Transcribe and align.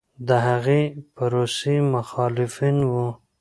د 0.27 0.29
هغې 0.47 0.81
پروسې 1.15 1.75
مخالفین 1.93 2.77
و 2.91 2.93